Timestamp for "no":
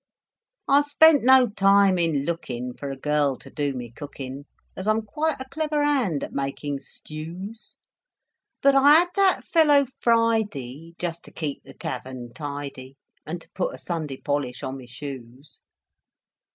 1.23-1.47